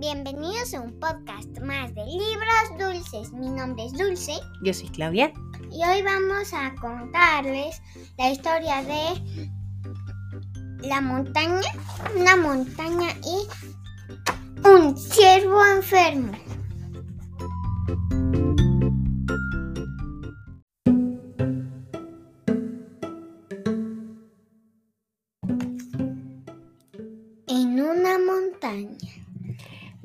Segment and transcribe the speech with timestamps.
[0.00, 3.32] Bienvenidos a un podcast más de libros dulces.
[3.32, 5.32] Mi nombre es Dulce Yo soy Claudia.
[5.72, 7.82] y hoy vamos a contarles
[8.16, 9.20] la historia de
[10.86, 11.68] la montaña,
[12.16, 16.30] una montaña y un ciervo enfermo.
[27.48, 29.27] En una montaña.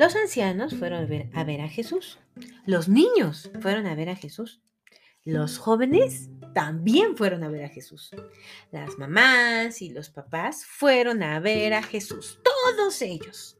[0.00, 1.02] Los ancianos fueron
[1.34, 2.18] a ver, a Jesús.
[2.64, 4.62] Los niños fueron a ver a Jesús.
[5.26, 8.08] Los jóvenes también fueron a ver a Jesús.
[8.72, 12.40] Las mamás y los papás fueron a ver a Jesús.
[12.42, 13.58] Todos ellos.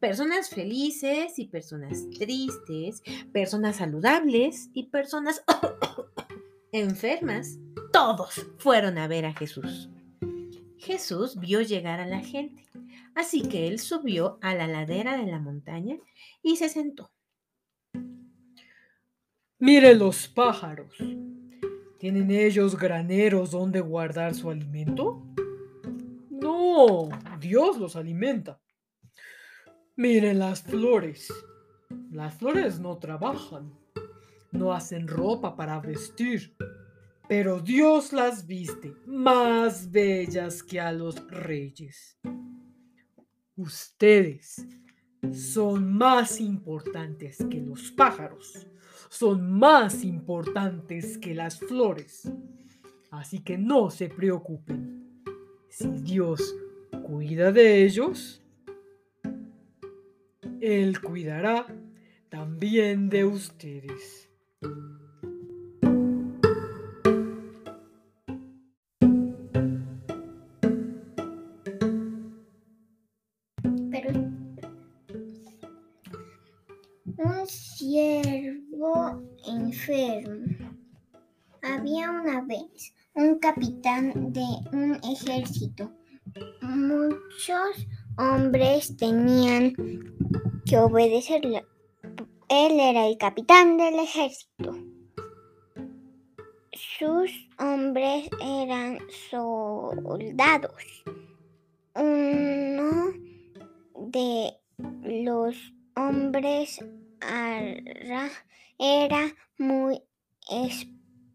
[0.00, 5.44] Personas felices y personas tristes, personas saludables y personas
[6.72, 7.58] enfermas.
[7.92, 9.88] Todos fueron a ver a Jesús.
[10.78, 12.64] Jesús vio llegar a la gente,
[13.14, 15.96] así que él subió a la ladera de la montaña
[16.42, 17.10] y se sentó.
[19.58, 20.96] Mire los pájaros.
[21.98, 25.22] ¿Tienen ellos graneros donde guardar su alimento?
[26.28, 27.08] No,
[27.40, 28.60] Dios los alimenta.
[29.96, 31.32] Miren las flores.
[32.10, 33.72] Las flores no trabajan,
[34.52, 36.56] no hacen ropa para vestir,
[37.28, 42.18] pero Dios las viste más bellas que a los reyes.
[43.56, 44.66] Ustedes
[45.32, 48.66] son más importantes que los pájaros,
[49.08, 52.30] son más importantes que las flores.
[53.12, 55.22] Así que no se preocupen.
[55.68, 56.56] Si Dios
[57.04, 58.42] cuida de ellos,
[60.60, 61.66] Él cuidará
[62.28, 64.28] también de ustedes.
[77.84, 80.70] Un ciervo enfermo.
[81.62, 85.90] Había una vez un capitán de un ejército.
[86.62, 87.86] Muchos
[88.16, 89.74] hombres tenían
[90.64, 91.64] que obedecerle.
[92.48, 94.76] Él era el capitán del ejército.
[96.72, 98.98] Sus hombres eran
[99.30, 101.04] soldados.
[101.94, 103.12] Uno
[104.10, 104.54] de
[105.02, 105.56] los
[105.96, 106.80] hombres
[107.26, 108.30] ara-
[108.78, 110.00] era muy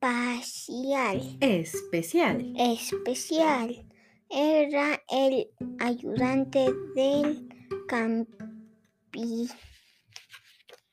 [0.00, 2.52] espacial, Especial.
[2.56, 3.86] especial.
[4.30, 7.48] Era el ayudante del
[7.86, 9.50] campi-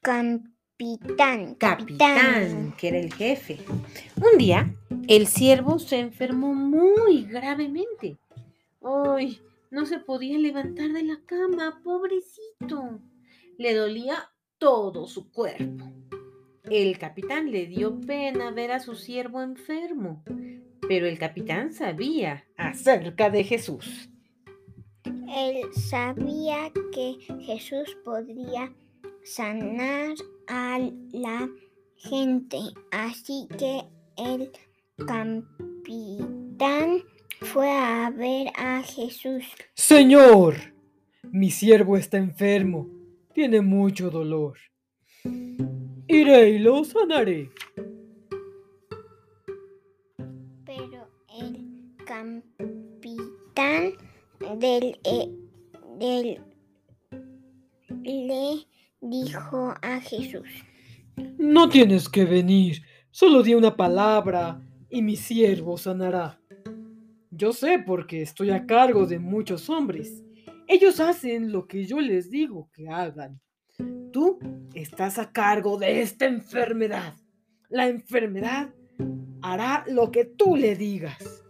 [0.01, 1.55] capitán.
[1.55, 3.59] Capitán, que era el jefe.
[4.15, 4.75] Un día,
[5.07, 8.17] el siervo se enfermó muy gravemente.
[8.83, 12.99] Ay, no se podía levantar de la cama, pobrecito.
[13.57, 14.29] Le dolía
[14.61, 15.91] todo su cuerpo.
[16.69, 20.23] El capitán le dio pena ver a su siervo enfermo,
[20.87, 24.11] pero el capitán sabía acerca de Jesús.
[25.03, 28.71] Él sabía que Jesús podría
[29.23, 30.13] sanar
[30.47, 30.77] a
[31.11, 31.49] la
[31.95, 32.59] gente,
[32.91, 33.81] así que
[34.15, 34.51] el
[35.07, 35.43] capitán
[37.41, 39.43] fue a ver a Jesús.
[39.73, 40.53] Señor,
[41.23, 43.00] mi siervo está enfermo,
[43.33, 44.57] tiene mucho dolor.
[46.07, 47.49] Iré y lo sanaré.
[50.65, 51.07] Pero
[51.39, 53.93] el capitán
[54.59, 55.29] del, eh,
[55.97, 56.41] del
[58.03, 58.67] le
[59.01, 60.47] dijo a Jesús.
[61.37, 62.81] No tienes que venir,
[63.11, 66.39] solo di una palabra y mi siervo sanará.
[67.29, 70.23] Yo sé porque estoy a cargo de muchos hombres.
[70.71, 73.41] Ellos hacen lo que yo les digo que hagan.
[74.13, 74.39] Tú
[74.73, 77.13] estás a cargo de esta enfermedad.
[77.67, 78.73] La enfermedad
[79.41, 81.43] hará lo que tú le digas.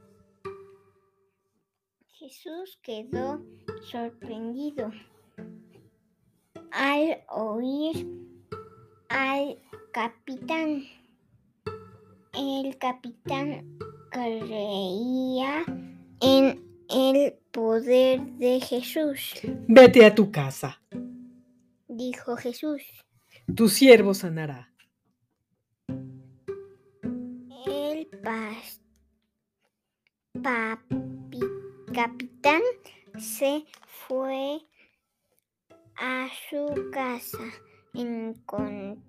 [2.07, 3.45] Jesús quedó
[3.83, 4.91] sorprendido
[6.71, 8.07] al oír
[9.09, 9.59] al
[9.93, 10.81] capitán.
[12.33, 13.77] El capitán
[14.09, 15.63] creía
[16.21, 19.33] en el poder de Jesús,
[19.67, 20.81] Vete a tu casa.
[21.87, 22.81] dijo Jesús.
[23.55, 24.71] Tu siervo sanará.
[27.65, 28.07] El
[30.41, 32.61] papi- capitán
[33.19, 33.65] se
[34.07, 34.61] fue
[35.97, 37.37] a su casa.
[37.93, 39.01] Encontró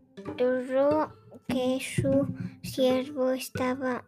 [1.49, 2.27] que su
[2.63, 4.05] siervo estaba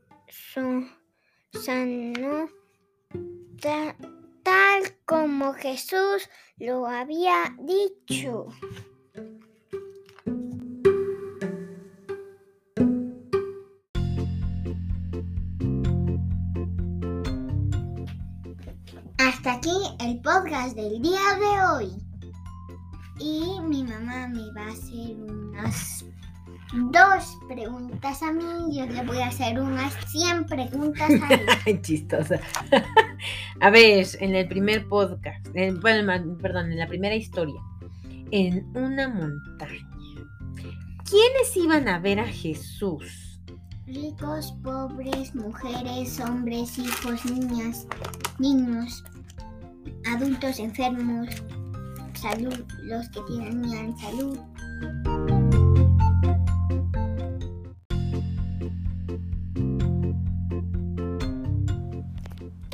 [1.53, 2.49] sano
[3.64, 3.96] ta-
[4.43, 6.28] tal como Jesús
[6.58, 8.49] lo había dicho.
[19.19, 19.70] Hasta aquí
[20.00, 21.93] el podcast del día de hoy.
[23.19, 26.05] Y mi mamá me va a hacer unas
[26.90, 28.76] dos preguntas a mí.
[28.76, 31.34] Yo le voy a hacer unas 100 preguntas a
[31.67, 31.81] él.
[31.82, 32.40] Chistosa.
[33.61, 37.61] A ver, en el primer podcast, en- perdón, en la primera historia,
[38.31, 39.89] en una montaña,
[41.09, 43.41] ¿quiénes iban a ver a Jesús?
[43.87, 47.87] Ricos, pobres, mujeres, hombres, hijos, niñas,
[48.39, 49.05] niños,
[50.15, 51.29] adultos enfermos,
[52.15, 54.39] salud, los que tenían salud.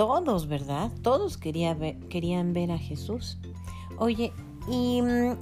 [0.00, 0.90] Todos, ¿verdad?
[1.02, 1.76] Todos quería
[2.08, 3.36] querían ver a Jesús.
[3.98, 4.32] Oye,
[4.66, 5.36] y mm,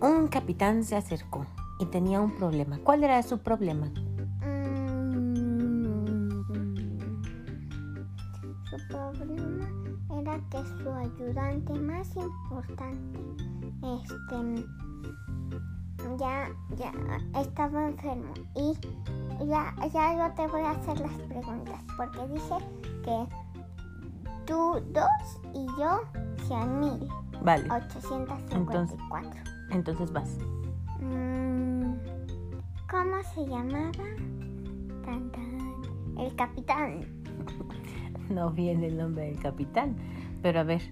[0.00, 1.44] un capitán se acercó
[1.80, 2.78] y tenía un problema.
[2.84, 3.86] ¿Cuál era su problema?
[4.40, 6.44] Mm,
[8.70, 9.68] Su problema
[10.16, 13.18] era que su ayudante más importante,
[13.82, 14.64] este,
[16.20, 16.92] ya, ya
[17.40, 18.74] estaba enfermo y
[19.44, 22.54] ya, ya yo te voy a hacer las preguntas porque dice
[23.04, 23.26] que
[24.46, 26.00] tú dos y yo
[26.46, 27.08] cien mil
[27.42, 29.40] Vale, ochocientos cincuenta y cuatro.
[29.70, 30.38] entonces vas.
[31.00, 31.92] Mm,
[32.90, 33.92] ¿Cómo se llamaba?
[35.04, 36.18] Tan, tan.
[36.18, 37.00] El capitán.
[38.30, 39.94] No viene el nombre del capitán.
[40.42, 40.82] Pero a ver,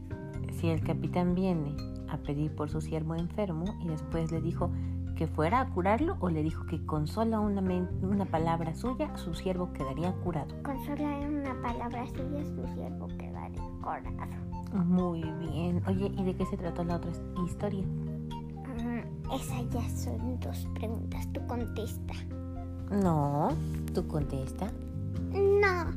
[0.52, 1.74] si el capitán viene
[2.08, 4.70] a pedir por su siervo enfermo y después le dijo
[5.16, 7.60] que fuera a curarlo o le dijo que con solo una,
[8.02, 10.54] una palabra suya su siervo quedaría curado.
[10.62, 13.33] Con solo una palabra suya su siervo quedaría
[14.72, 15.82] Muy bien.
[15.86, 17.10] Oye, ¿y de qué se trató la otra
[17.46, 17.84] historia?
[17.84, 21.28] Mm, Esas ya son dos preguntas.
[21.32, 22.14] Tú contesta.
[22.90, 23.50] No,
[23.94, 24.70] tú contesta.
[25.32, 25.90] No,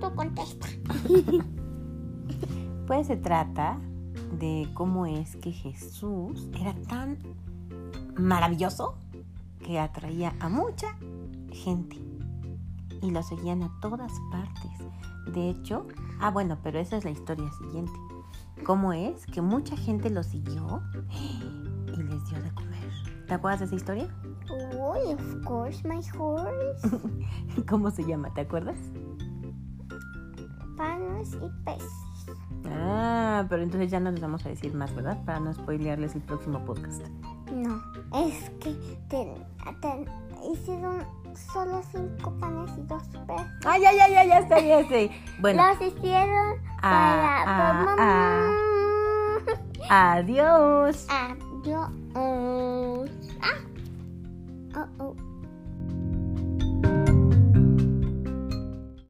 [0.00, 0.68] tú contesta.
[2.86, 3.78] Pues se trata
[4.38, 7.16] de cómo es que Jesús era tan
[8.16, 8.96] maravilloso
[9.64, 10.88] que atraía a mucha
[11.50, 11.96] gente
[13.02, 14.70] y lo seguían a todas partes.
[15.26, 15.86] De hecho,
[16.20, 17.92] ah bueno, pero esa es la historia siguiente.
[18.64, 20.82] ¿Cómo es que mucha gente lo siguió
[21.86, 22.90] y les dio de comer?
[23.26, 24.08] ¿Te acuerdas de esa historia?
[24.50, 26.88] Uy, of course, my horse.
[27.68, 28.32] ¿Cómo se llama?
[28.34, 28.78] ¿Te acuerdas?
[30.76, 31.90] Panos y peces.
[32.66, 35.24] Ah, pero entonces ya no les vamos a decir más, ¿verdad?
[35.24, 37.02] Para no spoilearles el próximo podcast.
[37.52, 37.82] No,
[38.26, 38.72] es que
[39.08, 39.34] te,
[39.80, 40.06] te
[40.52, 41.04] hicieron
[41.36, 43.46] solo cinco panes y dos peces.
[43.64, 45.14] Ah, ya, ya, ya, ya está, ya está.
[45.40, 48.54] Bueno, Los hicieron para ah, por ah,
[49.88, 50.16] mamá.
[50.16, 51.06] adiós.
[51.08, 51.90] Adiós.
[53.42, 53.56] Ah.
[54.74, 55.31] Oh, oh.